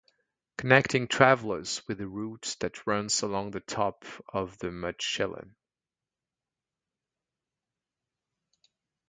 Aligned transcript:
Connecting 0.57 1.07
travelers 1.09 1.83
with 1.87 1.99
the 1.99 2.07
route 2.07 2.57
that 2.61 2.87
runs 2.87 3.21
along 3.21 3.51
the 3.51 3.59
top 3.59 4.03
of 4.33 4.57
the 4.57 4.69
Mutschellen. 4.71 5.53